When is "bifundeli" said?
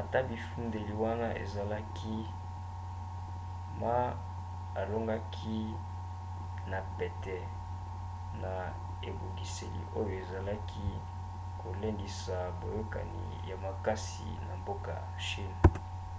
0.28-0.94